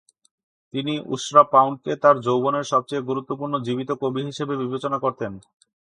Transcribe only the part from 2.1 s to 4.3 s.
যৌবনের সবচেয়ে গুরুত্বপূর্ণ জীবিত কবি